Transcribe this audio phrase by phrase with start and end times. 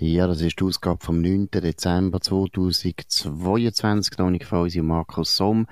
[0.00, 1.50] Ja, das ist die Ausgabe vom 9.
[1.50, 4.16] Dezember 2022.
[4.18, 5.66] Noch nicht von uns Markus Somm.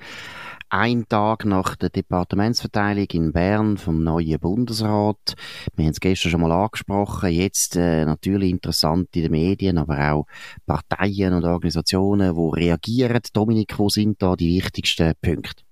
[0.67, 5.35] Ein Tag nach der Departementsverteilung in Bern vom neuen Bundesrat.
[5.77, 7.31] Wir haben es gestern schon mal angesprochen.
[7.31, 10.25] Jetzt äh, natürlich interessant in den Medien, aber auch
[10.65, 13.21] Parteien und Organisationen, die reagieren.
[13.31, 15.66] Dominik, wo sind da die wichtigsten Punkte?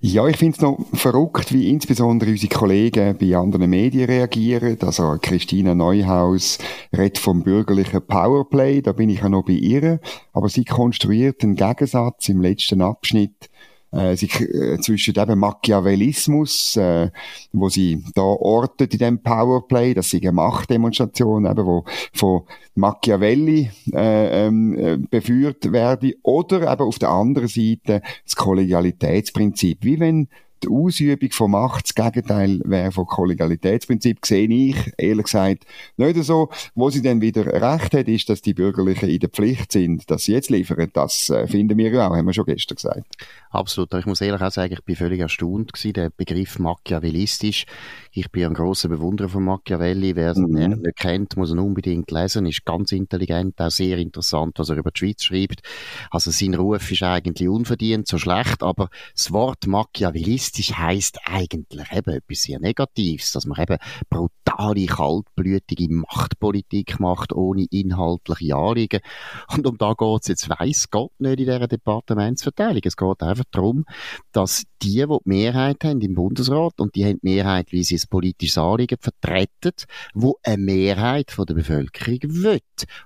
[0.00, 4.78] Ja, ich finde es noch verrückt, wie insbesondere unsere Kollegen bei anderen Medien reagieren.
[4.80, 6.58] Also Christina Neuhaus
[6.96, 9.98] redet vom bürgerlichen Powerplay, da bin ich ja noch bei ihr.
[10.32, 13.50] Aber sie konstruiert einen Gegensatz im letzten Abschnitt
[13.92, 17.10] äh, sie, äh, zwischen eben Machiavellismus, äh,
[17.52, 22.42] wo sie da ortet in dem Powerplay, das sind eine Machtdemonstration, eben, wo von
[22.74, 29.78] Machiavelli äh, ähm, äh, beführt werde, oder eben auf der anderen Seite das Kollegialitätsprinzip.
[29.82, 30.28] Wie wenn
[30.62, 35.64] die Ausübung von Macht das Gegenteil wäre von Kollegialitätsprinzip, sehe ich, ehrlich gesagt,
[35.96, 36.48] nicht so.
[36.74, 40.24] Wo sie dann wieder recht hat, ist, dass die Bürgerlichen in der Pflicht sind, dass
[40.24, 40.90] sie jetzt liefern.
[40.92, 43.16] Das äh, finden wir auch, haben wir schon gestern gesagt.
[43.50, 43.92] Absolut.
[43.94, 47.64] Ich muss ehrlich auch sagen, ich bin völlig erstaunt gewesen, der Begriff machiavellistisch.
[48.12, 50.16] Ich bin ein großer Bewunderer von Machiavelli.
[50.16, 50.82] Wer ihn mhm.
[50.82, 52.46] nicht kennt, muss ihn unbedingt lesen.
[52.46, 55.62] Ist ganz intelligent, auch sehr interessant, was er über die Schweiz schreibt.
[56.10, 62.14] Also sein Ruf ist eigentlich unverdient, so schlecht, aber das Wort machiavellistisch heißt eigentlich eben
[62.14, 69.00] etwas sehr Negatives, dass man eben brutale, kaltblütige Machtpolitik macht, ohne inhaltliche Anliegen.
[69.54, 72.80] Und um da geht es jetzt weiss Gott nicht in dieser Departementsverteilung.
[72.84, 73.84] Es geht einfach darum,
[74.32, 77.96] dass die, die die Mehrheit haben im Bundesrat, und die haben die Mehrheit, wie sie
[77.96, 79.72] ein politisches Anliegen vertreten,
[80.14, 82.60] wo eine Mehrheit von der Bevölkerung will.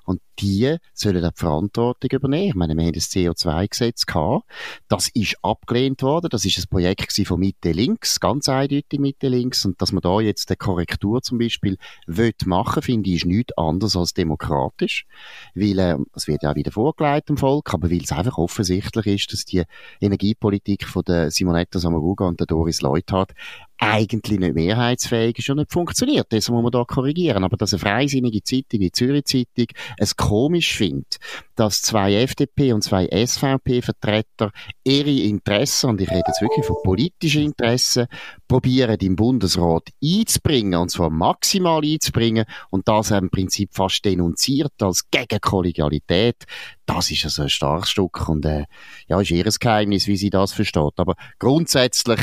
[0.04, 2.48] Und die sollen die Verantwortung übernehmen.
[2.48, 4.44] Ich meine, wir haben das CO2-Gesetz gehabt.
[4.88, 6.28] Das ist abgelehnt worden.
[6.30, 9.64] Das ist ein Projekt von Mitte links, ganz eindeutig Mitte links.
[9.64, 13.56] Und dass man da jetzt eine Korrektur zum Beispiel will machen, finde ich, ist nichts
[13.56, 15.06] anderes als demokratisch.
[15.54, 19.32] Weil, äh, es wird ja wieder vorgelegt dem Volk, aber weil es einfach offensichtlich ist,
[19.32, 19.64] dass die
[20.00, 23.32] Energiepolitik von der Simonetta Samaruga und der Doris Leuthard
[23.82, 26.28] eigentlich nicht mehrheitsfähig ist und nicht funktioniert.
[26.30, 27.42] Das muss man da korrigieren.
[27.42, 29.66] Aber dass eine freisinnige Zeitung wie Zürich Zeitung
[29.96, 31.16] es komisch findet,
[31.56, 34.52] dass zwei FDP und zwei SVP-Vertreter
[34.84, 38.06] ihre Interessen, und ich rede jetzt wirklich von politischen Interessen,
[38.46, 45.10] probieren im Bundesrat einzubringen, und zwar maximal einzubringen, und das im Prinzip fast denunziert als
[45.10, 46.44] Gegenkollegialität,
[46.86, 48.64] das ist also ein starkes Stück und äh,
[49.08, 50.94] ja, ist ihr Geheimnis, wie sie das versteht.
[50.98, 52.20] Aber grundsätzlich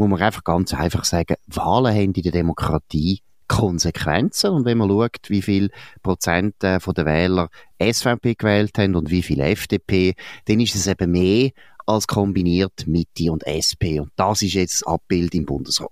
[0.00, 4.50] muss man einfach ganz einfach sagen, Wahlen haben in der Demokratie Konsequenzen.
[4.50, 5.70] Und wenn man schaut, wie viel
[6.02, 7.48] Prozent äh, der Wähler
[7.82, 10.14] SVP gewählt haben und wie viel FDP,
[10.46, 11.50] dann ist es eben mehr
[11.84, 13.98] als kombiniert Mitte und SP.
[14.00, 15.90] Und das ist jetzt das Abbild im Bundesrat.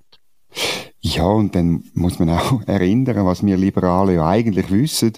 [1.01, 5.13] Ja, und dann muss man auch erinnern, was wir Liberale ja eigentlich wissen,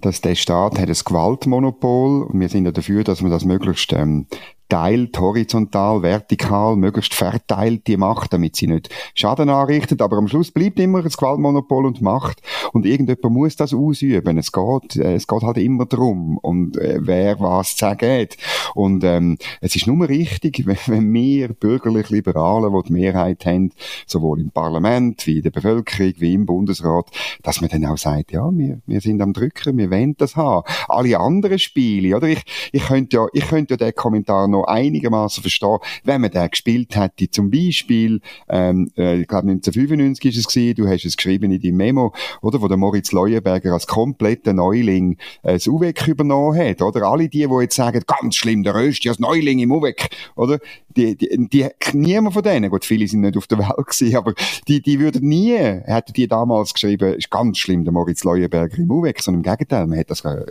[0.00, 3.92] dass der Staat hat ein Gewaltmonopol und wir sind ja dafür, dass man das möglichst
[3.92, 4.26] ähm,
[4.68, 10.02] teilt, horizontal, vertikal, möglichst verteilt die Macht, damit sie nicht Schaden anrichtet.
[10.02, 12.40] Aber am Schluss bleibt immer das Gewaltmonopol und Macht.
[12.72, 14.38] Und irgendjemand muss das ausüben.
[14.38, 18.36] Es geht, äh, es geht halt immer darum, und äh, wer was zu sagen hat.
[18.76, 23.72] Und ähm, es ist nur richtig, wenn, wir bürgerlich Liberalen, die die Mehrheit haben,
[24.06, 27.06] sowohl im Parlament wie in der Bevölkerung wie im Bundesrat,
[27.42, 30.64] dass man dann auch sagt, ja, wir, wir sind am Drücken, wir wollen das haben.
[30.88, 32.28] Alle anderen Spiele, oder?
[32.28, 32.42] Ich,
[32.72, 36.96] ich könnte ja, ich könnte ja den Kommentar noch einigermaßen verstehen, wenn man den gespielt
[36.96, 37.30] hätte.
[37.30, 41.62] Zum Beispiel, ähm, äh, ich glaube 1995 ist es gewesen, du hast es geschrieben in
[41.62, 46.82] deinem Memo, oder, wo der Moritz Leuenberger als kompletter Neuling äh, das UWEC übernommen hat,
[46.82, 47.06] oder?
[47.06, 50.58] Alle die, die jetzt sagen, ganz schlimm, der Rösti als Neuling im UWEC, oder?
[50.96, 54.34] Die, die, die, niemand von denen, gut, viele sind nicht auf der Welt gewesen, aber
[54.66, 58.90] die, die würden nie, hätten die damals geschrieben, ist ganz schlimm, der Moritz Leuenberger im
[58.90, 60.46] UWEC, sondern im Gegenteil, man hat das einen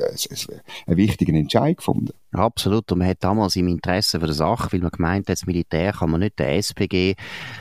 [0.88, 2.14] wichtigen Entscheid gefunden.
[2.38, 2.92] Absolut.
[2.92, 5.94] Und man hat damals im Interesse für die Sache, weil man gemeint hat, das Militär
[5.94, 7.16] kann man nicht der SPG,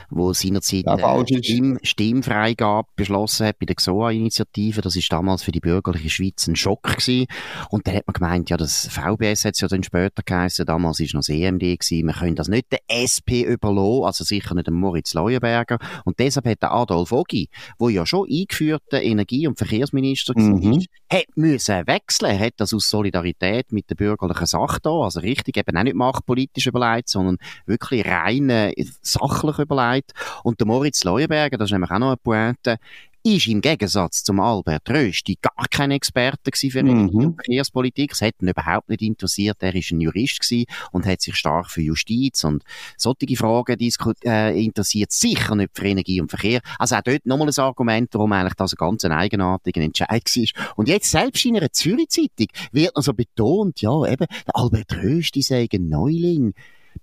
[0.09, 4.81] wo seinerzeit äh, Stimm, Stimmfreigabe beschlossen hat bei der XOA-Initiative.
[4.81, 7.27] Das ist damals für die bürgerliche Schweiz ein Schock gewesen.
[7.69, 10.99] Und dann hat man gemeint, ja, das VBS hat es ja dann später geheißen, damals
[10.99, 12.05] ist noch das EMD gewesen.
[12.05, 15.77] Man können das nicht der SP überlassen, also sicher nicht dem Moritz Leuenberger.
[16.03, 20.63] Und deshalb hat der Adolf Ogi, wo ja schon eingeführter Energie- und Verkehrsminister mhm.
[20.63, 20.79] war,
[21.11, 22.31] hat müssen wechseln.
[22.31, 25.95] Er hat das aus Solidarität mit der bürgerlichen Sache da, also richtig eben auch nicht
[25.95, 30.13] machtpolitisch überlegt, sondern wirklich rein äh, sachlich überlegt.
[30.43, 32.77] Und der Moritz Leuenberger, das ist nämlich auch noch eine Pointe,
[33.25, 37.33] ist im Gegensatz zum Albert Rösti gar kein Experte für mhm.
[37.33, 38.11] Verkehrspolitik.
[38.11, 39.57] Es hat ihn überhaupt nicht interessiert.
[39.61, 42.63] Er ist ein Jurist gewesen und hat sich stark für Justiz und
[42.97, 43.79] solche Fragen
[44.25, 45.11] äh, interessiert.
[45.11, 46.61] Sicher nicht für Energie und Verkehr.
[46.77, 50.75] Also auch dort nochmal ein Argument, warum eigentlich das ein ganz eigenartiger Entscheid war.
[50.75, 55.41] Und jetzt selbst in einer Zürich-Zeitung wird noch so betont, ja, eben, der Albert Rösti
[55.41, 56.53] sei ein Neuling.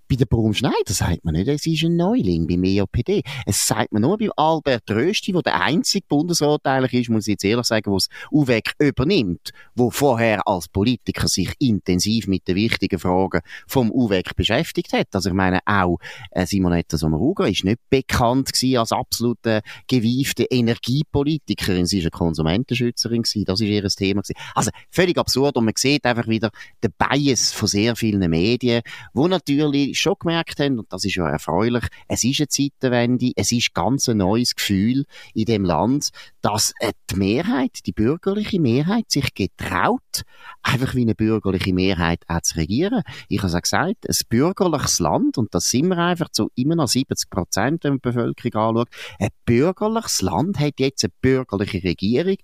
[0.09, 3.23] Bei der Brum Schneider sagt man nicht, es ist ein Neuling beim EOPD.
[3.45, 7.33] Es sagt man nur beim Albert Rösti, der der einzige Bundesrat eigentlich ist, muss ich
[7.33, 12.55] jetzt ehrlich sagen, der das UWEC übernimmt, wo vorher als Politiker sich intensiv mit den
[12.55, 15.07] wichtigen Fragen vom UWEC beschäftigt hat.
[15.13, 15.97] Also ich meine, auch
[16.31, 21.85] äh, Simonetta Sommaruga ist nicht bekannt als absolute gewiefte Energiepolitikerin.
[21.85, 23.23] Sie ist eine Konsumentenschützerin.
[23.45, 24.21] Das ist ihr Thema.
[24.55, 26.51] Also völlig absurd und man sieht einfach wieder
[26.83, 28.81] den Bias von sehr vielen Medien,
[29.13, 33.51] wo natürlich schon gemerkt haben, und das ist ja erfreulich, es ist eine Zeitenwende, es
[33.51, 36.09] ist ganz ein neues Gefühl in dem Land,
[36.41, 40.23] dass äh, die Mehrheit, die bürgerliche Mehrheit, sich getraut,
[40.61, 43.03] einfach wie eine bürgerliche Mehrheit auch zu regieren.
[43.29, 46.75] Ich habe es auch gesagt, ein bürgerliches Land, und das sind wir einfach zu immer
[46.75, 48.89] noch 70 Prozent, die Bevölkerung anschaut,
[49.19, 52.37] ein bürgerliches Land hat jetzt eine bürgerliche Regierung,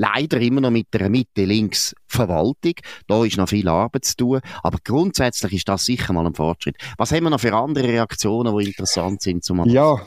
[0.00, 2.74] leider immer noch mit einer Mitte-Links-Verwaltung.
[3.06, 4.40] Da ist noch viel Arbeit zu tun.
[4.62, 6.76] Aber grundsätzlich ist das sicher mal ein Fortschritt.
[6.96, 10.00] Was haben wir noch für andere Reaktionen, die interessant sind zum Ja,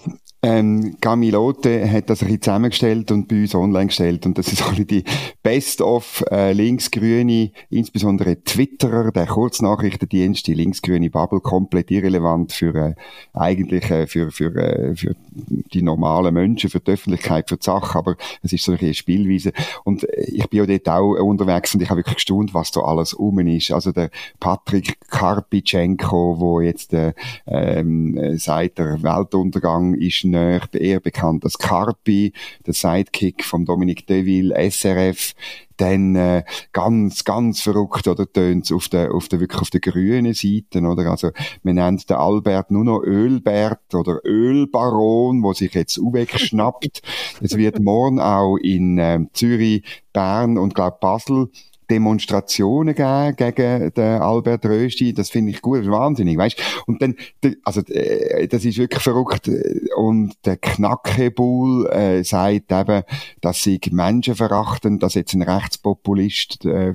[0.44, 4.26] ähm, Gamilote hat das ein bisschen zusammengestellt und bei uns online gestellt.
[4.26, 5.06] Und das ist alle die
[5.42, 12.96] Best-of äh, linksgrüne, insbesondere Twitterer, der Kurznachrichtendienst, die linksgrüne Bubble, komplett irrelevant für äh,
[13.34, 17.98] eigentlich äh, für, für, äh, für die normalen Menschen, für die Öffentlichkeit, für die Sache.
[17.98, 19.54] Aber es ist so eine Spielweise.
[19.86, 22.82] Und äh, ich bin ja dort auch unterwegs und ich habe wirklich gestaunt, was da
[22.82, 23.72] alles rum ist.
[23.72, 24.10] Also der
[24.42, 27.14] Patrick Karpitschenko, wo jetzt äh,
[27.48, 32.34] ähm, äh, seit der Weltuntergang ist näher, eher bekannt als Carpi,
[32.66, 35.34] der Sidekick von Dominique Deville, SRF,
[35.78, 40.34] dann äh, ganz, ganz verrückt, oder tönt's auf der, auf der, wirklich auf der grünen
[40.34, 41.10] Seite, oder?
[41.10, 41.32] Also,
[41.64, 47.02] man nennt den Albert nur noch Ölbert oder Ölbaron, wo sich jetzt wegschnappt.
[47.42, 49.84] es wird morgen auch in äh, Zürich,
[50.14, 51.50] Bern und glaub Basel
[51.94, 55.14] Demonstrationen gegeben gegen den Albert Rösti.
[55.14, 56.84] Das finde ich gut, wahnsinnig, weißt?
[56.88, 57.16] Und dann,
[57.64, 59.50] also, äh, das ist wirklich verrückt.
[59.96, 63.04] Und der Knackebul äh, sagt eben,
[63.42, 66.94] dass sie Menschen verachten, dass jetzt ein Rechtspopulist äh,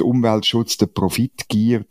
[0.00, 1.84] den Umweltschutz, den Profitgier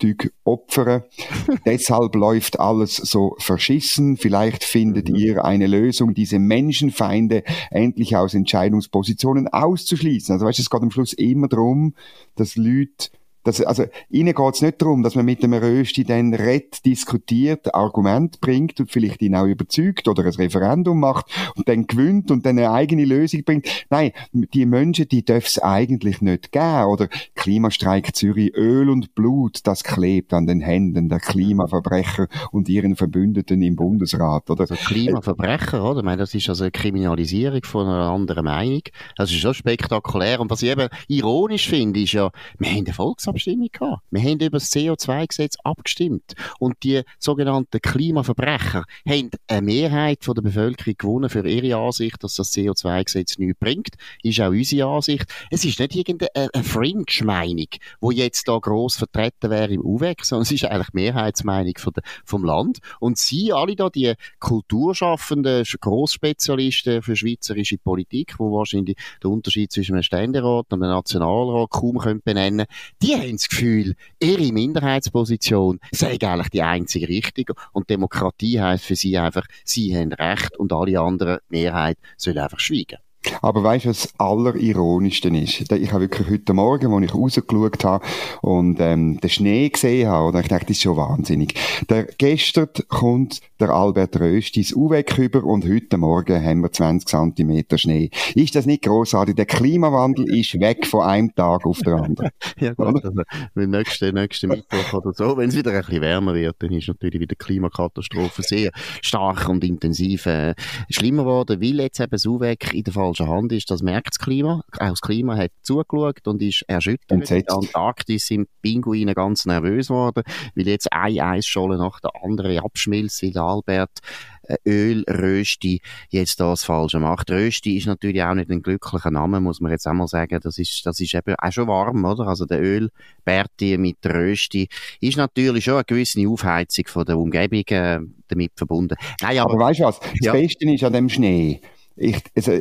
[0.43, 1.03] opfern.
[1.65, 4.17] Deshalb läuft alles so verschissen.
[4.17, 5.15] Vielleicht findet mhm.
[5.15, 10.33] ihr eine Lösung, diese Menschenfeinde endlich aus Entscheidungspositionen auszuschließen.
[10.33, 11.93] Also weißt, es geht am Schluss immer darum,
[12.35, 13.09] dass Leute
[13.43, 17.75] das, also, ihnen geht es nicht darum, dass man mit dem Rösti dann redet, diskutiert,
[17.75, 21.25] Argument bringt und vielleicht ihn auch überzeugt oder ein Referendum macht
[21.55, 23.67] und dann gewinnt und dann eine eigene Lösung bringt.
[23.89, 26.85] Nein, die Menschen, die dürfen eigentlich nicht geben.
[26.85, 32.95] Oder Klimastreik Zürich, Öl und Blut, das klebt an den Händen der Klimaverbrecher und ihren
[32.95, 34.61] Verbündeten im Bundesrat, oder?
[34.61, 35.99] Also Klimaverbrecher, oder?
[35.99, 38.81] Ich meine, das ist also eine Kriminalisierung von einer anderen Meinung.
[39.17, 40.39] Das ist schon spektakulär.
[40.39, 44.03] Und was ich eben ironisch finde, ist ja, wir haben eine Volksabstimmung Volksabstimmung gehabt.
[44.11, 46.33] Wir haben über das CO2-Gesetz abgestimmt.
[46.59, 52.35] Und die sogenannten Klimaverbrecher haben eine Mehrheit von der Bevölkerung gewonnen für ihre Ansicht, dass
[52.35, 53.95] das CO2-Gesetz nichts bringt.
[54.21, 55.25] Ist auch unsere Ansicht.
[55.51, 57.67] Es ist nicht irgendeine Fringe-Meinung,
[58.01, 61.93] die jetzt da gross vertreten wäre im UWEC, sondern es ist eigentlich die Mehrheitsmeinung von
[61.93, 62.79] der, vom Land.
[62.99, 69.95] Und sie alle da, die Kulturschaffenden, Grossspezialisten für schweizerische Politik, wo wahrscheinlich der Unterschied zwischen
[69.95, 72.65] einem Ständerat und einem Nationalrat kaum können benennen,
[73.01, 78.95] die haben das Gefühl, ihre Minderheitsposition sei eigentlich die einzige richtige und Demokratie heißt für
[78.95, 82.97] sie einfach, sie haben Recht und alle anderen, Mehrheit, sollen einfach schweigen.
[83.41, 85.71] Aber weißt du, was das Allerironischste ist?
[85.71, 88.05] Ich habe wirklich heute Morgen, als ich rausgeschaut habe
[88.41, 91.55] und ähm, den Schnee gesehen habe, und ich dachte, das ist schon wahnsinnig.
[91.89, 97.07] Der, gestern kommt der Albert Röst ins UWEC über und heute Morgen haben wir 20
[97.07, 98.09] Zentimeter Schnee.
[98.35, 99.35] Ist das nicht großartig?
[99.35, 102.29] Der Klimawandel ist weg von einem Tag auf den anderen.
[102.59, 103.21] ja gut, also,
[103.55, 107.19] nächsten, nächsten Mittwoch oder so, wenn es wieder ein bisschen wärmer wird, dann ist natürlich
[107.19, 110.55] wieder die Klimakatastrophe sehr stark und intensiv äh,
[110.89, 114.09] schlimmer geworden, weil jetzt eben das UWEC in der Fall falschen Hand ist, das merkt
[114.09, 114.63] das Klima.
[114.79, 117.11] Auch das Klima hat zugeschaut und ist erschüttert.
[117.11, 120.23] In der Antarktis sind Pinguine ganz nervös geworden,
[120.55, 123.99] weil jetzt eine Eisscholle nach der anderen abschmilzt, weil Albert
[124.43, 127.29] äh, Ölrösti jetzt das Falsche macht.
[127.29, 130.39] Rösti ist natürlich auch nicht ein glücklicher Name, muss man jetzt einmal sagen.
[130.41, 132.27] Das ist, das ist eben auch schon warm, oder?
[132.27, 134.67] Also der Ölberti mit Rösti
[134.99, 138.95] ist natürlich schon eine gewisse Aufheizung von der Umgebung äh, damit verbunden.
[139.21, 139.99] Nein, aber, aber weißt du was?
[139.99, 140.33] Das ja.
[140.33, 141.61] Beste ist an dem Schnee,
[141.95, 142.51] ich, also,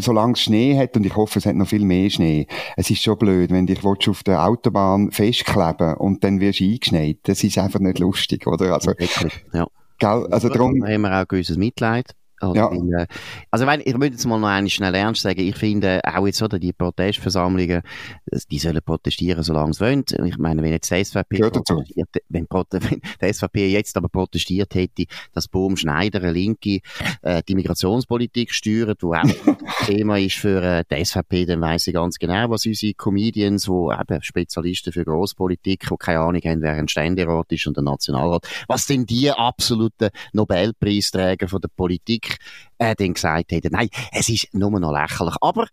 [0.00, 2.46] solange es Schnee hat, und ich hoffe, es hat noch viel mehr Schnee,
[2.76, 7.18] es ist schon blöd, wenn dich auf der Autobahn festkleben und dann wirst du eingeschneit.
[7.24, 8.74] Das ist einfach nicht lustig, oder?
[8.74, 8.92] Also,
[9.52, 9.66] ja.
[9.98, 10.26] Gell?
[10.30, 12.14] Also darum haben wir auch gewisses Mitleid.
[12.42, 12.70] Ja.
[12.70, 13.06] Weil,
[13.50, 16.42] also wenn, ich würde jetzt mal noch einmal schnell ernst sagen, ich finde auch jetzt
[16.42, 17.82] oder die Protestversammlungen,
[18.50, 20.04] die sollen protestieren, solange sie wollen.
[20.24, 25.04] Ich meine, wenn jetzt die SVP protestiert, wenn, wenn die SVP jetzt aber protestiert hätte,
[25.32, 26.80] dass Bohm Schneider, eine Linke,
[27.22, 29.22] äh, die Migrationspolitik steuert, wo auch
[29.86, 33.92] Thema ist für äh, die SVP, dann weiss ich ganz genau, was unsere Comedians, wo
[33.92, 38.46] eben Spezialisten für Grosspolitik, die keine Ahnung haben, wer ein Ständerat ist und ein Nationalrat,
[38.68, 42.29] was denn die absoluten Nobelpreisträger von der Politik
[42.78, 45.36] äh, dann gesagt hätten, nein, es ist nur noch lächerlich.
[45.40, 45.66] Aber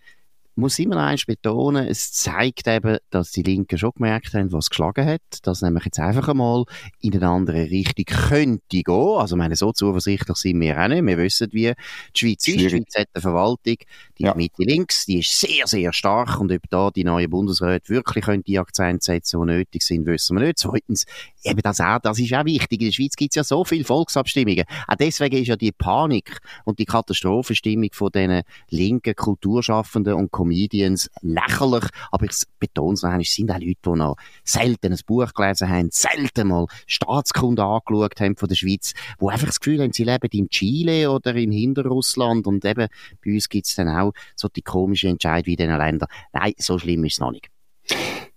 [0.57, 4.69] muss immer noch eins betonen, es zeigt eben, dass die Linken schon gemerkt haben, was
[4.69, 6.63] geschlagen hat, dass nämlich jetzt einfach einmal
[6.99, 9.17] in eine andere Richtung könnte gehen.
[9.17, 11.05] Also, meine, so zuversichtlich sind wir auch nicht.
[11.05, 11.73] Wir wissen, wie
[12.15, 12.59] die Schweiz ist.
[12.59, 13.75] Die Schweiz hat eine Verwaltung,
[14.19, 14.33] die ja.
[14.33, 18.43] Mitte links, die ist sehr, sehr stark und ob da die neue Bundesräte wirklich können
[18.43, 20.59] die Akzente setzen, die nötig sind, wissen wir nicht.
[20.59, 21.05] Zweitens,
[21.43, 22.81] eben das auch, das ist auch wichtig.
[22.81, 24.65] In der Schweiz gibt es ja so viele Volksabstimmungen.
[24.87, 31.09] Auch deswegen ist ja die Panik und die Katastrophenstimmung von diesen linken Kulturschaffenden und Comedians
[31.21, 31.85] lächerlich.
[32.11, 35.33] Aber ich betone es noch einmal, es sind auch Leute, die noch selten ein Buch
[35.33, 39.93] gelesen haben, selten mal Staatskunde angeschaut haben von der Schweiz, die einfach das Gefühl haben,
[39.93, 42.87] sie leben in Chile oder in Hinterrussland und eben
[43.23, 46.09] bei uns gibt es dann auch so die komische Entscheidung wie in diesen Ländern.
[46.33, 47.49] Nein, so schlimm ist es noch nicht.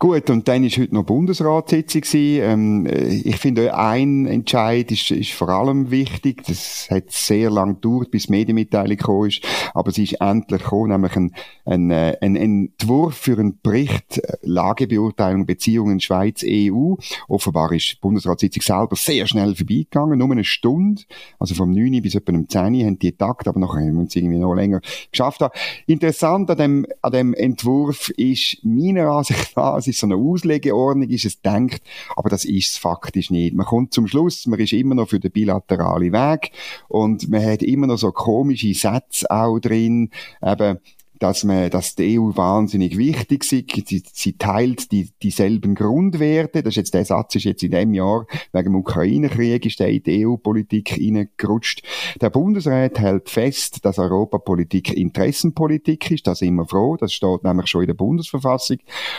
[0.02, 5.50] Gut, und dann ist heute noch Bundesratssitzung ähm, Ich finde, ein Entscheid ist, ist vor
[5.50, 6.42] allem wichtig.
[6.47, 9.42] Das hat sehr lang gedauert, bis die Medienmitteilung gekommen ist.
[9.75, 11.35] Aber sie ist endlich gekommen, nämlich ein,
[11.66, 16.95] ein, äh, ein Entwurf für einen Bericht äh, Lagebeurteilung Beziehungen Schweiz-EU.
[17.28, 21.02] Offenbar ist die Bundesratssitzung selber sehr schnell vorbeigegangen, nur eine Stunde.
[21.38, 24.16] Also vom 9 bis etwa um 10 haben die Takt, aber nachher haben wir uns
[24.16, 24.80] irgendwie noch länger
[25.12, 25.42] geschafft.
[25.87, 31.25] Interessant an dem, an dem Entwurf ist meiner Ansicht nach, ist so eine Auslegeordnung, ist
[31.25, 31.82] es denkt,
[32.16, 33.54] aber das ist es faktisch nicht.
[33.54, 36.52] Man kommt zum Schluss, man ist immer noch für den bilateralen Weg
[36.88, 40.11] und man hat immer noch so komische Sätze auch drin,
[40.42, 40.78] eben,
[41.21, 43.89] dass man, dass die EU wahnsinnig wichtig ist.
[43.89, 46.62] Sie, sie teilt die, dieselben Grundwerte.
[46.62, 49.89] Das ist jetzt, der Satz ist jetzt in dem Jahr wegen dem Ukraine-Krieg ist der
[49.89, 51.83] in die EU-Politik reingerutscht.
[52.21, 56.27] Der Bundesrat hält fest, dass Europapolitik Interessenpolitik ist.
[56.27, 56.97] Da sind wir froh.
[56.97, 58.79] Das steht nämlich schon in der Bundesverfassung.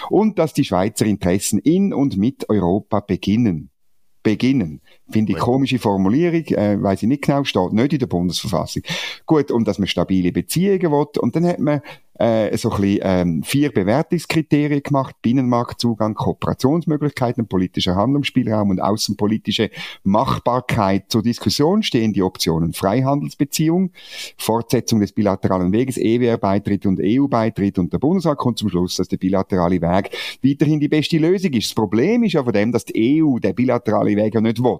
[0.10, 3.71] Und dass die Schweizer Interessen in und mit Europa beginnen
[4.24, 4.82] beginnen.
[5.10, 8.84] Finde ich komische Formulierung, äh, weiß ich nicht genau, steht nicht in der Bundesverfassung.
[9.26, 11.08] Gut, und dass man stabile Beziehungen will.
[11.20, 11.82] Und dann hat man
[12.22, 15.16] äh, so ein bisschen, ähm, vier Bewertungskriterien gemacht.
[15.22, 19.72] Binnenmarktzugang, Kooperationsmöglichkeiten, politischer Handlungsspielraum und außenpolitische
[20.04, 21.06] Machbarkeit.
[21.10, 23.92] Zur Diskussion stehen die Optionen Freihandelsbeziehung,
[24.38, 29.18] Fortsetzung des bilateralen Weges, EWR-Beitritt und EU-Beitritt und der Bundesrat kommt zum Schluss, dass der
[29.18, 30.12] bilaterale Weg
[30.44, 31.70] weiterhin die beste Lösung ist.
[31.70, 34.78] Das Problem ist ja von dem, dass die EU der bilaterale Weg ja nicht will.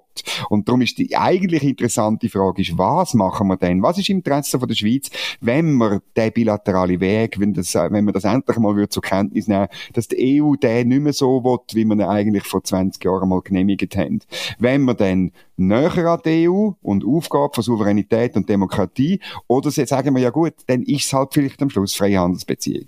[0.50, 3.82] Und darum ist die eigentlich interessante Frage, ist, was machen wir denn?
[3.82, 7.74] Was ist im Interesse von der Schweiz, wenn wir den bilaterale Weg Weg, wenn, das,
[7.76, 11.14] wenn man das endlich mal würde zur Kenntnis nehmen dass die EU den nicht mehr
[11.14, 14.20] so will, wie man eigentlich vor 20 Jahren mal genehmigt haben.
[14.60, 20.16] Wenn man dann näher an die EU und Aufgabe von Souveränität und Demokratie, oder sagen
[20.16, 22.88] wir ja gut, dann ist es halt vielleicht am Schluss Freihandelsbeziehung.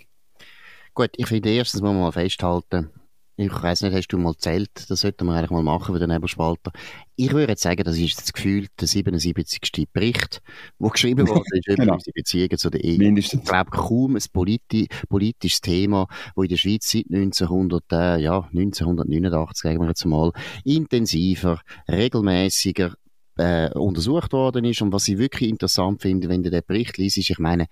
[0.93, 2.89] Gut, ich finde erstens muss man mal festhalten,
[3.35, 4.69] ich weiß nicht, hast du mal zählt?
[4.89, 6.71] Das sollten wir eigentlich mal machen für den Nebelspalter.
[7.15, 9.87] Ich würde jetzt sagen, das ist das Gefühl der 77.
[9.91, 10.41] Bericht,
[10.77, 11.93] wo geschrieben wurde ist über genau.
[11.93, 12.97] unsere Beziehungen zu der EU.
[12.97, 13.41] Mindestens.
[13.41, 18.41] Ich glaube, kaum ein politi politisches Thema, wo in der Schweiz seit 1900, äh, ja,
[18.53, 20.31] 1989, sagen wir jetzt mal,
[20.63, 21.59] intensiver,
[21.89, 22.93] regelmäßiger
[23.37, 24.81] äh, untersucht worden ist.
[24.81, 27.65] Und was ich wirklich interessant finde, wenn du den Bericht liest, ist, ich meine,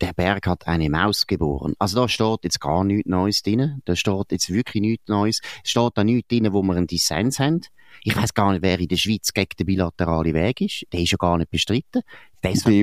[0.00, 1.74] der Berg hat eine Maus geboren.
[1.78, 3.80] Also da steht jetzt gar nichts Neues drin.
[3.84, 5.40] Da steht jetzt wirklich nichts Neues.
[5.62, 7.62] Es steht da nichts drin, wo wir einen Dissens haben.
[8.02, 10.86] Ich weiß gar nicht, wer in der Schweiz gegen den bilateralen Weg ist.
[10.92, 12.02] Der ist ja gar nicht bestritten.
[12.44, 12.74] Deshalb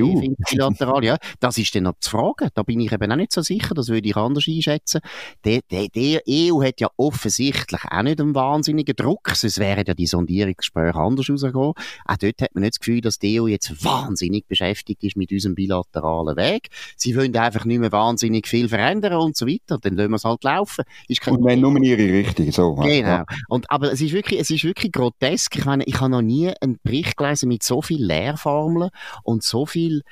[0.50, 1.16] bilateral, ja.
[1.38, 2.48] Das ist dann noch zu fragen.
[2.54, 3.74] Da bin ich eben auch nicht so sicher.
[3.74, 5.00] Das würde ich anders einschätzen.
[5.44, 9.30] Der, der, der EU hat ja offensichtlich auch nicht einen wahnsinnigen Druck.
[9.34, 11.74] Sonst wären ja die Sondierungsgespräche anders rausgekommen.
[12.06, 15.30] Auch dort hat man nicht das Gefühl, dass die EU jetzt wahnsinnig beschäftigt ist mit
[15.30, 16.68] unserem bilateralen Weg.
[16.96, 19.78] Sie wollen einfach nicht mehr wahnsinnig viel verändern und so weiter.
[19.80, 20.84] Dann lassen wir es halt laufen.
[21.28, 22.74] Und wenn nur ihre Richtung, so.
[22.74, 23.08] Genau.
[23.08, 23.24] Ja.
[23.48, 25.56] Und, aber es ist wirklich, es ist wirklich grotesk.
[25.56, 28.90] Ich meine, ich habe noch nie einen Bericht gelesen mit so vielen Lehrformeln
[29.24, 30.02] und so viel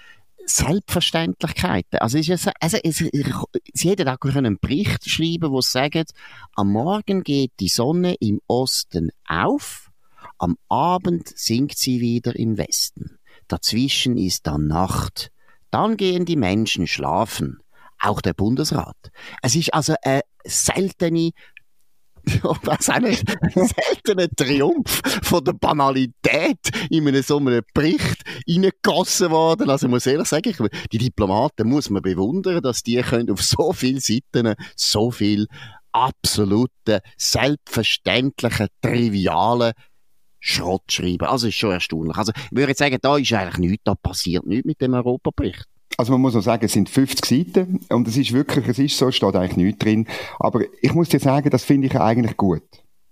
[0.47, 1.99] Selbstverständlichkeiten.
[2.00, 6.11] Also, es ist, also es, sie hätten auch einen Bericht schreiben, wo sagt,
[6.56, 9.90] am Morgen geht die Sonne im Osten auf,
[10.38, 13.18] am Abend sinkt sie wieder im Westen.
[13.49, 15.30] Dazwischen ist dann Nacht.
[15.70, 17.61] dann gehen die Menschen schlafen.
[18.00, 18.97] Auch der Bundesrat.
[19.42, 21.32] Es ist also eine seltene
[22.62, 26.59] was ein seltener Triumph von der Banalität
[26.91, 29.71] in einem so einem Bericht reingegossen worden.
[29.71, 30.55] Also ich muss ehrlich sagen,
[30.93, 35.47] die Diplomaten muss man bewundern, dass die können auf so vielen Seiten so viel
[35.93, 39.73] absoluten, selbstverständlichen, trivialen
[40.39, 41.27] Schrott schreiben.
[41.27, 42.17] Also ist schon erstaunlich.
[42.17, 45.67] Also ich würde sagen, da ist eigentlich nichts, da passiert nichts mit dem Europabericht.
[45.97, 48.97] Also man muss auch sagen, es sind 50 Seiten und es ist wirklich, es ist
[48.97, 50.06] so, steht eigentlich nichts drin.
[50.38, 52.62] Aber ich muss dir sagen, das finde ich eigentlich gut.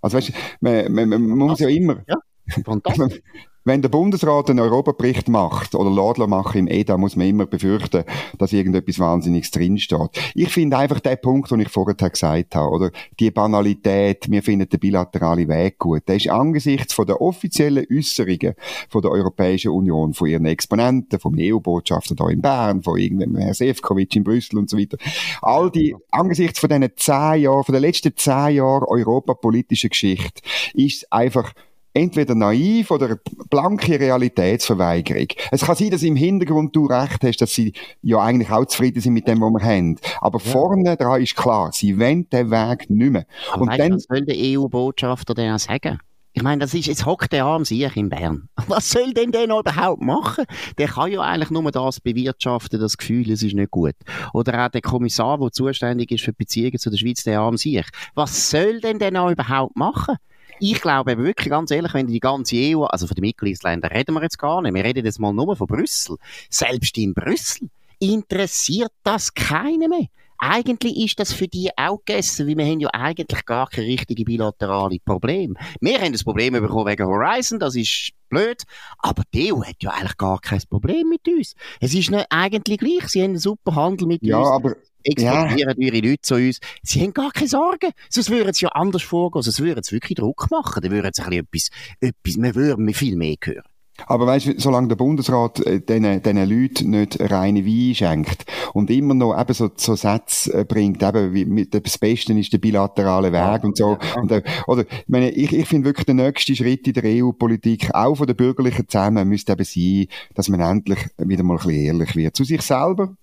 [0.00, 2.02] Also weißt, man, man, man muss ja immer...
[2.06, 2.16] Ja,
[2.64, 3.20] fantastisch.
[3.69, 8.05] Wenn der Bundesrat einen Europabericht macht oder Ladler macht im EDA, muss man immer befürchten,
[8.39, 10.09] dass irgendetwas Wahnsinniges drinsteht.
[10.35, 14.71] Ich finde einfach den Punkt, den ich vorher gesagt habe, oder die Banalität, wir finden
[14.71, 18.55] den bilateralen Weg gut, der ist angesichts von der offiziellen Äußerungen
[18.89, 23.53] von der Europäischen Union, von ihren Exponenten, vom EU-Botschafter hier in Bern, von irgendeinem Herrn
[23.53, 24.97] Sefcovic in Brüssel und so weiter.
[25.43, 30.41] All die, angesichts von diesen zehn Jahren, von den letzten zehn Jahren europapolitischer Geschichte,
[30.73, 31.53] ist einfach
[31.95, 33.18] entweder naiv oder
[33.50, 35.28] blanke Realitätsverweigerung.
[35.50, 39.00] Es kann sein, dass im Hintergrund du recht hast, dass sie ja eigentlich auch zufrieden
[39.00, 39.97] sind mit dem, was wir haben.
[40.21, 40.50] Aber ja.
[40.50, 43.26] vorne dran ist klar, sie wollen den Weg nicht mehr.
[43.52, 45.99] Aber Und weißt, dann, was soll der EU-Botschafter denn sagen?
[46.38, 48.49] Ich meine, das ist, jetzt hockt der arm sich in Bern.
[48.68, 50.45] Was soll denn der noch überhaupt machen?
[50.76, 53.97] Der kann ja eigentlich nur das bewirtschaften, das Gefühl, es ist nicht gut.
[54.33, 57.85] Oder auch der Kommissar, der zuständig ist für Beziehungen zu der Schweiz, der arm sich.
[58.14, 60.14] Was soll denn der noch überhaupt machen?
[60.61, 64.23] Ich glaube wirklich ganz ehrlich, wenn die ganze EU, also von den Mitgliedsländern reden wir
[64.23, 66.17] jetzt gar nicht, wir reden jetzt mal nur von Brüssel.
[66.50, 70.07] Selbst in Brüssel interessiert das keinen mehr.
[70.41, 74.25] Eigentlich ist das für die auch gegessen, weil wir haben ja eigentlich gar keine richtige
[74.25, 75.55] bilaterale Probleme.
[75.81, 78.62] Wir haben das Problem bekommen wegen Horizon, das ist blöd,
[78.99, 81.55] aber die EU hat ja eigentlich gar kein Problem mit uns.
[81.81, 84.49] Es ist nicht eigentlich gleich, sie haben einen super Handel mit ja, uns.
[84.49, 85.87] Aber exportieren ja.
[85.87, 86.61] ihre Leute zu uns.
[86.83, 87.90] Sie haben gar keine Sorgen.
[88.11, 89.43] Sonst würden sie ja anders vorgehen.
[89.43, 90.82] Sonst würden sie wirklich Druck machen.
[90.82, 93.63] Dann würden sie ein bisschen etwas, etwas, wir würden viel mehr hören.
[94.06, 98.91] Aber weißt du, solange der Bundesrat äh, diesen, diesen Leuten nicht reine Wein schenkt und
[98.91, 103.32] immer noch eben so, so Sätze äh, bringt, eben wie das Beste ist der bilaterale
[103.32, 103.99] Weg und so.
[104.17, 107.93] Und, äh, oder, ich meine, ich, ich finde wirklich der nächste Schritt in der EU-Politik,
[107.93, 111.84] auch von der bürgerlichen zusammen, müsste eben sein, dass man endlich wieder mal ein bisschen
[111.84, 112.37] ehrlich wird.
[112.37, 113.17] Zu sich selber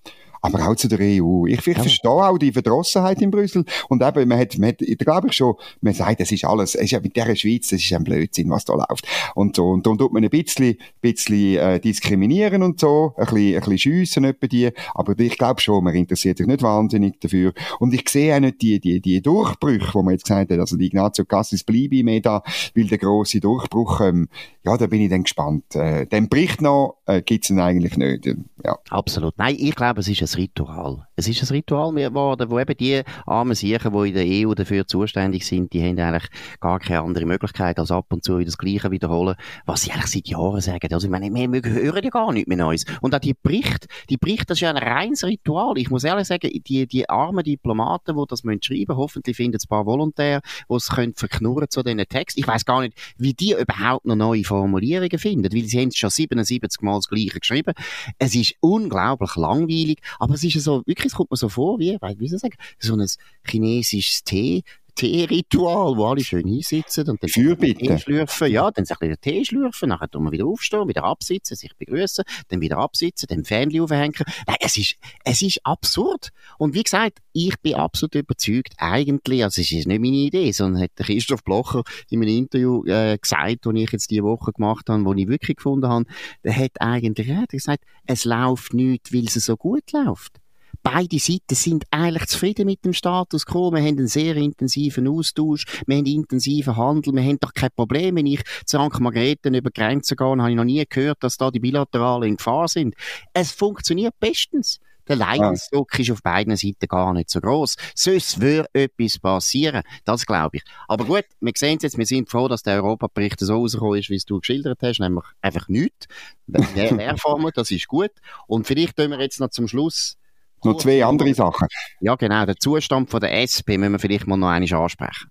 [0.46, 1.46] aber auch zu der EU.
[1.46, 1.82] Ich, ich ja.
[1.82, 3.64] verstehe auch die Verdrossenheit in Brüssel.
[3.88, 6.74] Und eben, man hat, man hat, ich glaube ich schon, man sagt, das ist alles,
[6.74, 9.06] es ist ja mit der Schweiz, das ist ein Blödsinn, was da läuft.
[9.34, 13.54] Und so, und dann tut man ein bisschen, bisschen, äh, diskriminieren und so, ein bisschen,
[13.54, 14.70] ein bisschen schiessen etwa die.
[14.94, 17.52] Aber ich glaube schon, man interessiert sich nicht wahnsinnig dafür.
[17.80, 20.76] Und ich sehe auch nicht die, die, die Durchbrüche, wo man jetzt gesagt hat, also
[20.76, 22.42] die Ignazio Cassis bleibe mehr da,
[22.74, 24.28] weil der grosse Durchbruch, ähm,
[24.64, 25.74] ja, da bin ich dann gespannt.
[25.74, 28.26] Äh, den Bericht noch äh, gibt's ihn eigentlich nicht.
[28.64, 28.78] Ja.
[28.90, 29.34] Absolut.
[29.38, 31.06] Nein, ich glaube, es ist ein Ritual.
[31.16, 34.86] Es ist ein Ritual geworden, wo eben die armen Siechen, die in der EU dafür
[34.86, 36.28] zuständig sind, die haben eigentlich
[36.60, 40.28] gar keine andere Möglichkeit, als ab und zu das Gleiche wiederholen, was sie eigentlich seit
[40.28, 40.92] Jahren sagen.
[40.92, 42.84] Also ich meine, wir hören ja gar nichts mehr Neues.
[43.00, 45.78] Und auch die Bericht, die Bericht, das ist ja ein reines Ritual.
[45.78, 49.64] Ich muss ehrlich sagen, die, die armen Diplomaten, die das schreiben müssen hoffentlich finden es
[49.64, 52.40] ein paar Volontär, die es können verknurren zu diesen Texten.
[52.40, 56.10] Ich weiß gar nicht, wie die überhaupt noch neue Formulierungen finden, weil sie haben schon
[56.10, 57.74] 77 Mal das Gleiche geschrieben.
[58.18, 61.96] Es ist unglaublich langweilig, aber es ist so, wirklich, es kommt mir so vor, wie,
[62.00, 63.06] wie soll ich sagen, so ein
[63.48, 64.64] chinesisches Tee,
[64.96, 67.30] Teeritual, wo alle schön hinsitzen und dann.
[67.30, 68.50] Tee schlürfen.
[68.50, 71.76] Ja, dann sich ein bisschen Tee schlürfen, nachher tun wir wieder aufstehen, wieder absitzen, sich
[71.76, 74.14] begrüßen, dann wieder absitzen, dann Fähnchen aufhängen.
[74.46, 76.30] Nein, es ist, es ist absurd.
[76.58, 80.82] Und wie gesagt, ich bin absolut überzeugt, eigentlich, also es ist nicht meine Idee, sondern
[80.82, 85.04] hat Christoph Blocher in einem Interview äh, gesagt, das ich jetzt diese Woche gemacht habe,
[85.04, 86.06] wo ich wirklich gefunden habe,
[86.42, 90.40] der hat eigentlich hat gesagt, es läuft nicht, weil es so gut läuft
[90.86, 93.72] beide Seiten sind eigentlich zufrieden mit dem Status quo.
[93.72, 98.14] Wir haben einen sehr intensiven Austausch, wir haben intensiven Handel, wir haben doch kein Problem.
[98.14, 99.00] Wenn ich zu St.
[99.00, 102.68] Margrethen über Grenzen gehe, habe ich noch nie gehört, dass da die Bilateralen in Gefahr
[102.68, 102.94] sind.
[103.32, 104.78] Es funktioniert bestens.
[105.08, 107.76] Der Leidensdruck ist auf beiden Seiten gar nicht so groß.
[107.94, 109.82] Sonst würde etwas passieren.
[110.04, 110.64] Das glaube ich.
[110.86, 114.10] Aber gut, wir sehen es jetzt, wir sind froh, dass der Europabericht so rausgekommen ist,
[114.10, 116.06] wie es du geschildert hast, nämlich einfach nichts.
[116.46, 118.12] Lehrformen, das ist gut.
[118.46, 120.16] Und vielleicht tun wir jetzt noch zum Schluss
[120.64, 121.68] noch zwei andere Sachen.
[122.00, 122.46] Ja, genau.
[122.46, 125.28] Der Zustand von der SP müssen wir vielleicht mal noch einmal ansprechen.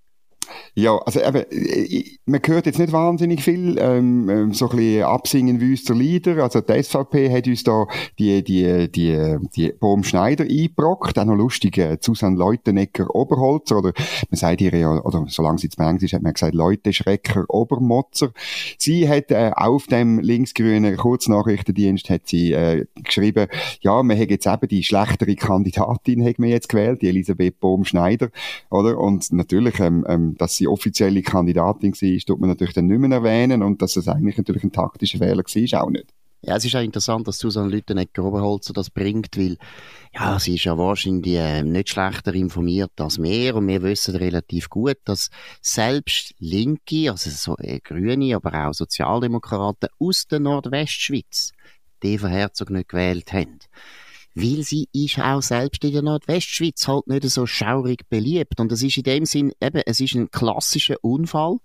[0.73, 1.45] Ja, also eben,
[2.25, 6.43] man hört jetzt nicht wahnsinnig viel, ähm, ähm so ein bisschen absingen wüster Lieder.
[6.43, 7.87] Also die SVP hat uns da
[8.19, 13.93] die, die, die, die Bohm Schneider eingebrockt, auch noch lustige Susanne Leutenegger Oberholzer, oder
[14.29, 18.31] man sagt ihr ja, oder solange sie zu Mengs ist, hat man gesagt Leuteschrecker Obermotzer.
[18.77, 23.47] Sie hat äh, auf dem linksgrünen Kurznachrichtendienst hat sie äh, geschrieben,
[23.81, 27.85] ja, man hat jetzt eben die schlechtere Kandidatin hat man jetzt gewählt, die Elisabeth Bohm
[27.85, 28.29] Schneider,
[28.69, 28.97] oder?
[28.97, 33.11] Und natürlich, ähm, ähm, dass sie offizielle Kandidatin war, tut man natürlich dann nicht mehr
[33.11, 33.63] erwähnen.
[33.63, 36.13] Und dass es eigentlich natürlich ein taktischer Fehler war, auch nicht.
[36.41, 39.57] Ja, es ist auch interessant, dass Susanne Lüttenegger Oberholzer das bringt, weil,
[40.13, 43.55] ja, sie ist ja wahrscheinlich äh, nicht schlechter informiert als wir.
[43.55, 49.89] Und wir wissen relativ gut, dass selbst Linke, also so äh, Grüne, aber auch Sozialdemokraten
[49.97, 51.51] aus der Nordwestschweiz
[52.05, 53.57] Eva Herzog nicht gewählt haben
[54.35, 58.59] weil sie ist auch selbst in der Nordwestschweiz halt nicht so schaurig beliebt.
[58.59, 61.57] Und es ist in dem Sinn eben, es ist ein klassischer Unfall,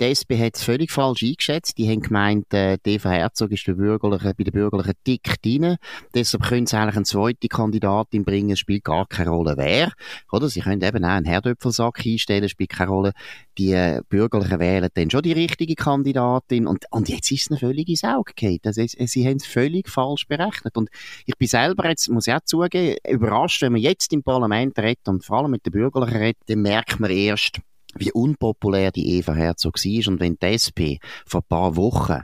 [0.00, 1.78] die SP hat es völlig falsch eingeschätzt.
[1.78, 5.76] Die haben gemeint, äh, Eva Herzog ist bei, Bürgerlichen, bei den Bürgerlichen dick drin.
[6.14, 8.50] Deshalb können sie eigentlich eine zweite Kandidatin bringen.
[8.50, 9.92] Es spielt gar keine Rolle, wer.
[10.30, 10.48] Oder?
[10.48, 13.12] Sie können eben auch einen Herdöpfelsack einstellen, spielt keine Rolle.
[13.58, 16.66] Die äh, Bürgerlichen wählen dann schon die richtige Kandidatin.
[16.66, 18.58] Und, und jetzt ist es eine völlig ins Auge gefallen.
[18.64, 20.76] Also, sie haben es völlig falsch berechnet.
[20.76, 20.90] Und
[21.24, 25.08] ich bin selber jetzt, muss ich auch zugeben, überrascht, wenn man jetzt im Parlament redet
[25.08, 27.60] und vor allem mit den Bürgerlichen redet, dann merkt man erst,
[27.98, 30.12] wie unpopulär die Eva Herzog war.
[30.12, 30.80] Und wenn die SP
[31.26, 32.22] vor ein paar Wochen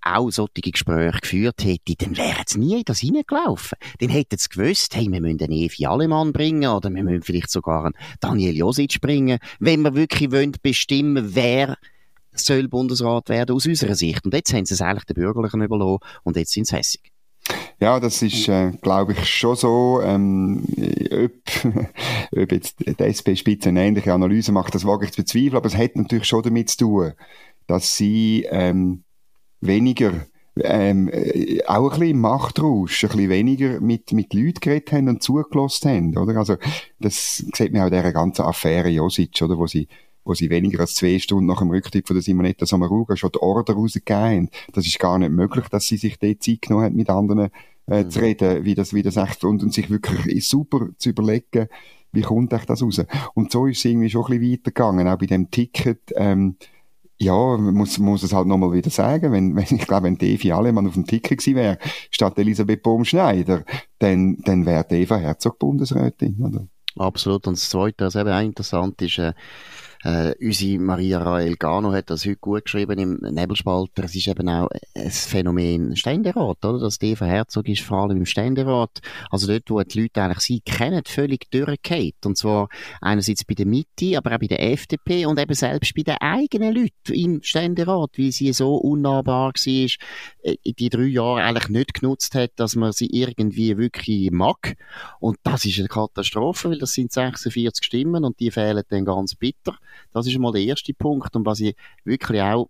[0.00, 3.78] auch solche Gespräche geführt hätte, dann wären sie nie in das hineingelaufen.
[4.00, 7.50] Dann hätten sie gewusst, hey, wir müssen einen Evi Allemann bringen oder wir müssen vielleicht
[7.50, 11.76] sogar einen Daniel Josic bringen, wenn wir wirklich wollen bestimmen, wer
[12.32, 14.24] soll Bundesrat werden aus unserer Sicht.
[14.24, 17.12] Und jetzt haben sie es eigentlich den Bürgerlichen überlassen und jetzt sind sie hässig.
[17.80, 20.00] Ja, das ist, äh, glaube ich, schon so.
[20.02, 20.64] Ähm,
[21.12, 21.32] ob,
[22.42, 25.76] ob jetzt die SP-Spitze eine ähnliche Analyse macht, das wage ich zu bezweifeln, aber es
[25.76, 27.12] hat natürlich schon damit zu tun,
[27.66, 29.04] dass sie ähm,
[29.60, 30.12] weniger
[30.62, 35.22] ähm, äh, auch ein bisschen Machtrausch, ein bisschen weniger mit, mit Leuten geredet haben und
[35.22, 36.36] zugelassen haben, oder?
[36.36, 36.56] Also,
[36.98, 39.58] das sieht man auch in dieser ganzen Affäre Josic, oder?
[39.58, 39.88] Wo sie
[40.28, 43.40] wo sie weniger als zwei Stunden nach dem Rücktritt von der Simonetta Sommaruga schon die
[43.40, 44.50] Order rausgegeben haben.
[44.72, 47.50] Das ist gar nicht möglich, dass sie sich dort Zeit genommen hat, mit anderen
[47.86, 48.10] äh, mhm.
[48.10, 51.68] zu reden, wie das, wie das echt, und, und sich wirklich super zu überlegen,
[52.12, 53.02] wie kommt echt das raus?
[53.34, 56.56] Und so ist es irgendwie schon ein bisschen weitergegangen, auch bei dem Ticket, ähm,
[57.20, 60.52] ja, man muss, muss es halt nochmal wieder sagen, wenn, wenn ich glaube, wenn Evi
[60.52, 61.78] Allemann auf dem Ticket gewesen wäre,
[62.10, 63.64] statt Elisabeth Bohm-Schneider,
[63.98, 66.68] dann, dann wäre Eva Herzog Bundesrätin, oder?
[66.96, 67.46] Absolut.
[67.46, 69.32] Und das Zweite, was eben auch interessant ist, äh,
[70.04, 74.04] äh, unsere Maria Rael Gano hat das heute gut geschrieben im Nebelspalter.
[74.04, 76.78] Es ist eben auch ein Phänomen Ständerat, oder?
[76.78, 80.60] Dass Eva Herzog ist vor allem im Ständerat, also dort, wo die Leute eigentlich sie
[80.60, 82.24] kennen, völlig durchgeht.
[82.24, 82.68] Und zwar
[83.00, 86.74] einerseits bei der Mitte, aber auch bei der FDP und eben selbst bei den eigenen
[86.74, 89.88] Leuten im Ständerat, weil sie so unnahbar war,
[90.42, 94.76] äh, die drei Jahre eigentlich nicht genutzt hat, dass man sie irgendwie wirklich mag.
[95.18, 99.34] Und das ist eine Katastrophe, weil das sind 46 Stimmen und die fehlen dann ganz
[99.34, 99.76] bitter.
[100.12, 101.34] Das ist mal der erste Punkt.
[101.36, 102.68] Und was ich wirklich auch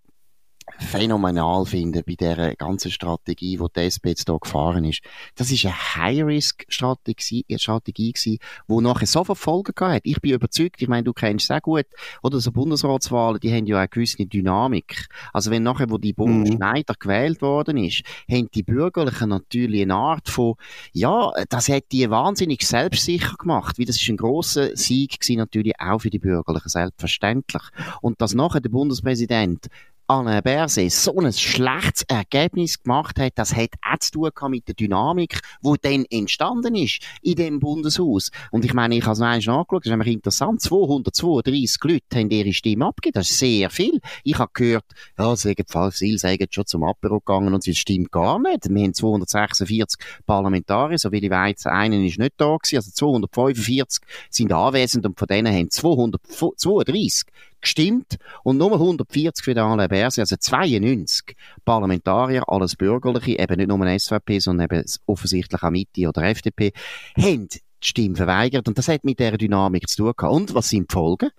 [0.79, 5.01] phänomenal finde bei dieser ganzen Strategie, die die SP jetzt hier gefahren ist.
[5.35, 10.03] Das ist eine High-Risk-Strategie, Strategie gewesen, die nachher so Verfolgen hat.
[10.05, 11.87] Ich bin überzeugt, ich meine, du kennst auch gut,
[12.23, 15.09] oder so Bundesratswahlen, die haben ja eine gewisse Dynamik.
[15.33, 16.57] Also wenn nachher, wo die Bund mhm.
[16.57, 20.55] Schneider gewählt worden ist, haben die Bürgerlichen natürlich eine Art von,
[20.93, 25.75] ja, das hat die wahnsinnig selbstsicher gemacht, weil das ist ein grosser Sieg gewesen, natürlich
[25.79, 27.63] auch für die Bürgerlichen, selbstverständlich.
[28.01, 29.69] Und dass nachher der Bundespräsident
[30.11, 34.75] Anne Berset so ein schlechtes Ergebnis gemacht hat, das hat auch zu tun mit der
[34.75, 38.31] Dynamik, die dann entstanden ist in dem Bundeshaus.
[38.51, 42.05] Und ich meine, ich habe es noch einmal nachgeschaut, das ist nämlich interessant, 232 Leute
[42.15, 44.01] haben ihre Stimme abgegeben, das ist sehr viel.
[44.25, 44.87] Ich habe gehört,
[45.19, 48.67] ja, sagen Falsil sagen schon zum Apero gegangen und es stimmt gar nicht.
[48.71, 54.03] Wir haben 246 Parlamentarier, so wie ich weiß, einen ist nicht da gewesen, also 245
[54.31, 57.27] sind anwesend und von denen haben 232
[57.61, 63.81] gestimmt und nur 140 für den Alain also 92 Parlamentarier, alles Bürgerliche, eben nicht nur
[63.81, 66.73] eine SVP, sondern eben offensichtlich auch Mitte oder FDP,
[67.17, 70.35] haben die Stimme verweigert und das hat mit dieser Dynamik zu tun gehabt.
[70.35, 71.31] Und was sind die Folgen?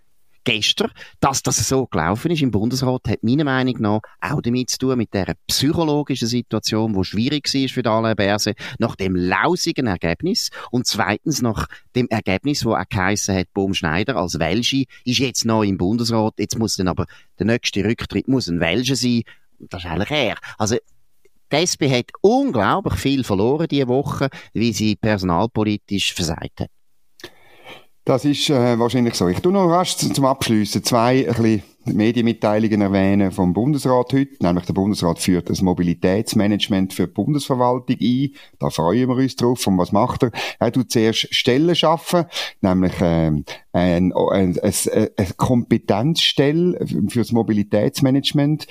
[0.44, 4.78] Gestern, dass das so gelaufen ist im Bundesrat, hat meiner Meinung nach auch damit zu
[4.78, 10.50] tun, mit der psychologischen Situation, wo schwierig war für Alain Berse, nach dem lausigen Ergebnis
[10.72, 15.46] und zweitens nach dem Ergebnis, wo auch geheissen hat, Bohm Schneider als Welschi ist jetzt
[15.46, 17.06] noch im Bundesrat, jetzt muss dann aber
[17.38, 19.24] der nächste Rücktritt muss ein Welscher sein,
[19.60, 20.38] das ist eigentlich er.
[20.58, 20.78] Also
[21.52, 26.70] die SP hat unglaublich viel verloren diese Woche, wie sie personalpolitisch versagt hat.
[28.10, 29.28] Das ist äh, wahrscheinlich so.
[29.28, 34.66] Ich tu noch rasch zum Abschließen zwei ein bisschen Medienmitteilungen erwähnen vom Bundesrat heute, nämlich
[34.66, 38.32] der Bundesrat führt das Mobilitätsmanagement für die Bundesverwaltung ein.
[38.60, 39.66] Da freuen wir uns drauf.
[39.66, 40.32] Und was macht er?
[40.60, 42.26] Er tut zuerst Stellen schaffen,
[42.62, 44.74] nämlich ähm, ein, ein, ein,
[45.18, 48.68] eine Kompetenzstelle für das Mobilitätsmanagement.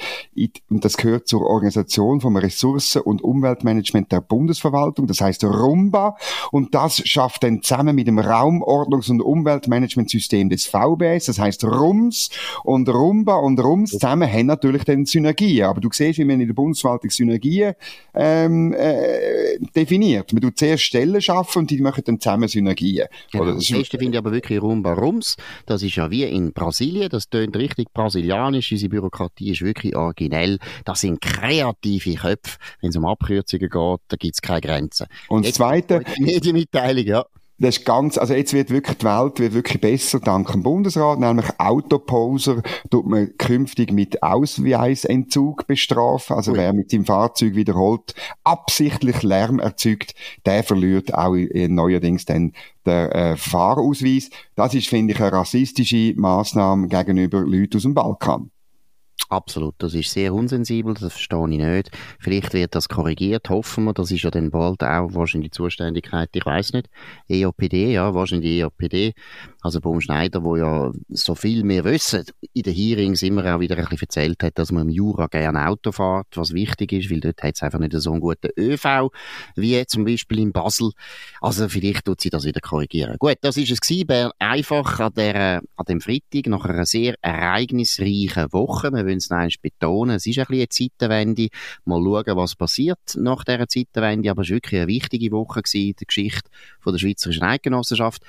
[0.68, 5.06] Und das gehört zur Organisation vom Ressourcen- und Umweltmanagement der Bundesverwaltung.
[5.06, 6.16] Das heißt Rumba.
[6.50, 11.26] Und das schafft dann zusammen mit dem Raumordnungs- und Umweltmanagementsystem des VBS.
[11.26, 12.30] Das heißt RUMS.
[12.64, 15.66] Und Rumba und Rums zusammen haben natürlich dann Synergien.
[15.66, 17.74] Aber du siehst, wie man in der Bundesverwaltung Synergien
[18.14, 20.32] ähm, äh, definiert.
[20.32, 23.06] Man tut zuerst Stellen schaffen und die machen dann zusammen Synergien.
[23.30, 23.44] Genau.
[23.44, 25.36] Oder das, Beste finde ich aber wirklich Rumba Rums.
[25.66, 27.08] Das ist ja wie in Brasilien.
[27.08, 28.72] Das tönt richtig brasilianisch.
[28.72, 30.58] Unsere Bürokratie ist wirklich originell.
[30.84, 32.58] Das sind kreative Köpfe.
[32.80, 35.06] Wenn es um Abkürzungen geht, da gibt es keine Grenzen.
[35.28, 36.02] Und das Zweite...
[36.18, 37.24] Medienmitteilung, ja.
[37.60, 41.18] Das ist ganz, also jetzt wird wirklich die Welt wird wirklich besser dank dem Bundesrat,
[41.18, 46.36] nämlich Autoposer tut man künftig mit Ausweisentzug bestrafen.
[46.36, 50.14] Also wer mit seinem Fahrzeug wiederholt absichtlich Lärm erzeugt,
[50.46, 52.52] der verliert auch neuerdings dann
[52.86, 54.30] der äh, Fahrausweis.
[54.54, 58.52] Das ist, finde ich, eine rassistische Maßnahme gegenüber Leuten aus dem Balkan.
[59.30, 61.90] Absolut, das ist sehr unsensibel, das verstehe ich nicht.
[62.18, 66.30] Vielleicht wird das korrigiert, hoffen wir, das ist ja dann bald auch wahrscheinlich die Zuständigkeit,
[66.32, 66.88] ich weiß nicht,
[67.28, 69.12] EOPD, ja, wahrscheinlich EOPD,
[69.60, 73.76] also Baum Schneider, wo ja so viel mehr wissen, in den Hearings immer auch wieder
[73.76, 77.20] ein bisschen erzählt hat, dass man im Jura gerne Auto fährt, was wichtig ist, weil
[77.20, 79.10] dort hat es einfach nicht so einen guten ÖV,
[79.56, 80.92] wie zum Beispiel in Basel.
[81.40, 83.16] Also vielleicht tut sie das wieder korrigieren.
[83.18, 88.52] Gut, das ist es gewesen, einfach an, der, an dem Freitag, nach einer sehr ereignisreichen
[88.52, 88.92] Woche.
[88.92, 90.68] Wir wollen es noch betonen, es ist ein bisschen eine
[90.98, 91.48] Zeitenwende.
[91.84, 95.96] Mal schauen, was passiert nach dieser Zeitenwende, aber es war wirklich eine wichtige Woche gewesen
[95.98, 96.48] der Geschichte
[96.80, 98.22] von der Schweizerischen Eidgenossenschaft.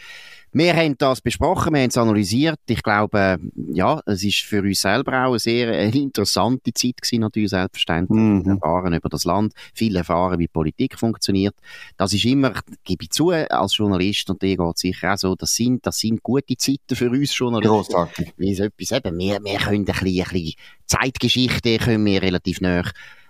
[0.51, 2.59] Wir haben das besprochen, wir haben es analysiert.
[2.67, 3.37] Ich glaube,
[3.71, 8.19] ja, es ist für uns selber auch eine sehr eine interessante Zeit gewesen, natürlich selbstverständlich.
[8.19, 8.45] Mhm.
[8.47, 11.55] Erfahren über das Land, viel erfahren, wie Politik funktioniert.
[11.97, 15.53] Das ist immer, gebe ich zu, als Journalist, und dir geht sicher auch so, das
[15.53, 17.93] sind, das sind gute Zeiten für uns Journalisten.
[17.93, 18.33] Grossartig.
[18.37, 20.53] Wie so etwas eben, wir, wir können ein bisschen, ein bisschen
[20.87, 22.83] Zeitgeschichte können wir relativ nah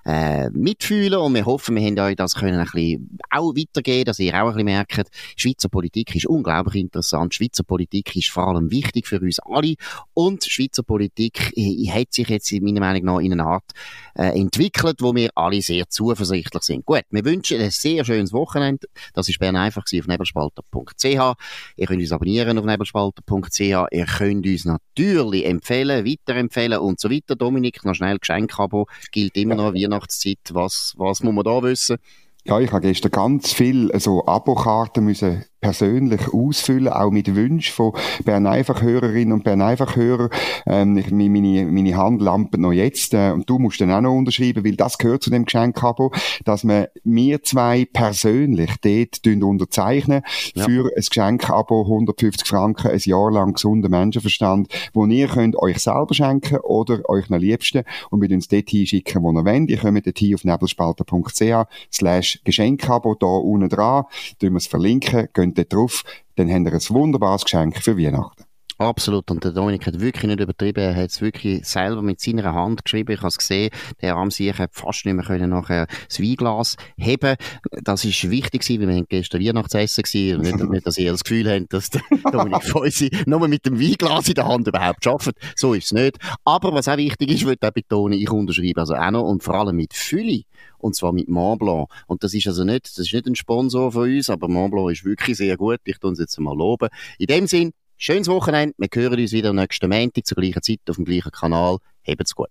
[0.09, 4.17] äh, mitfühlen und wir hoffen, wir haben euch das können ein bisschen auch weitergeben, dass
[4.17, 8.71] ihr auch ein bisschen merkt, Schweizer Politik ist unglaublich interessant, Schweizer Politik ist vor allem
[8.71, 9.75] wichtig für uns alle
[10.15, 13.71] und Schweizer Politik äh, hat sich jetzt meiner Meinung nach in einer Art
[14.15, 16.85] äh, entwickelt, wo wir alle sehr zuversichtlich sind.
[16.85, 22.01] Gut, wir wünschen ein sehr schönes Wochenende, das ist Bern einfach auf nebelspalter.ch, ihr könnt
[22.01, 27.35] uns abonnieren auf nebelspalter.ch, ihr könnt uns natürlich empfehlen, weiterempfehlen und so weiter.
[27.35, 30.39] Dominik, noch schnell Geschenkabo, gilt immer noch wie Weihnachtszeit.
[30.51, 31.97] Was, was muss man da wissen?
[32.45, 37.93] Ja, ich habe gestern ganz viel so Abokarten müssen persönlich ausfüllen, auch mit Wünschen von
[38.23, 40.29] Bern einfach Hörerinnen und Bern einfach Hörer.
[40.65, 44.15] Ähm, ich, meine, meine Hand lampert noch jetzt äh, und du musst dann auch noch
[44.15, 46.11] unterschreiben, weil das gehört zu dem Geschenkabo,
[46.45, 50.21] dass wir mir zwei persönlich dort unterzeichnen
[50.53, 50.65] ja.
[50.65, 56.13] für ein Geschenkabo 150 Franken, ein Jahr lang gesunder Menschenverstand, wo ihr könnt euch selber
[56.13, 59.69] schenken oder euch noch Liebsten und mit uns dort hinschicken, wo ihr wollt.
[59.69, 64.05] Ihr kommt dort auf nebelspalter.ch slash Geschenkabo da unten dran,
[64.39, 66.03] tun wir es verlinken, könnt dort drauf,
[66.35, 68.45] dann habt ihr ein wunderbares Geschenk für Weihnachten.
[68.79, 69.29] Absolut.
[69.29, 70.79] Und der Dominik hat wirklich nicht übertrieben.
[70.79, 73.11] Er hat es wirklich selber mit seiner Hand geschrieben.
[73.11, 73.71] Ich habe es gesehen.
[74.01, 77.35] Der Armsiech hat fast nicht mehr können nachher das Weinglas heben.
[77.83, 80.41] Das ist wichtig gewesen, weil wir gestern Weihnachtsessen gewesen.
[80.41, 84.29] Nicht, nicht, dass ihr das Gefühl habt, dass der Dominik Feusi nur mit dem Weinglas
[84.29, 85.33] in der Hand überhaupt schafft.
[85.57, 86.17] So ist es nicht.
[86.45, 89.55] Aber was auch wichtig ist, würde ich betonen, ich unterschreibe also auch noch und vor
[89.55, 90.43] allem mit Fülle
[90.79, 91.89] und zwar mit Montblanc.
[92.07, 95.05] Und das ist also nicht, das ist nicht ein Sponsor von uns, aber Montblanc ist
[95.05, 95.79] wirklich sehr gut.
[95.83, 96.89] Ich tue uns jetzt mal loben.
[97.17, 98.73] In dem Sinn, Schönes Wochenende.
[98.77, 101.79] Wir hören uns wieder nächsten Montag zur gleichen Zeit auf dem gleichen Kanal.
[102.07, 102.47] Habt's gut.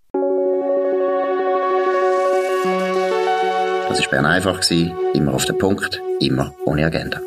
[3.88, 4.60] Das war Bern einfach.
[5.14, 7.22] Immer auf den Punkt, immer ohne Agenda.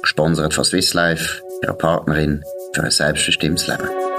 [0.00, 2.42] Gesponsert von Swiss Life, ihrer Partnerin
[2.72, 4.15] für ein selbstbestimmtes Leben.